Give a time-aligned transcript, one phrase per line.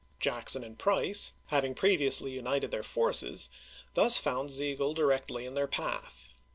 [0.19, 3.51] Jackson and Price, having previously united their forces,
[3.93, 6.29] thus found Sigel directly in their path.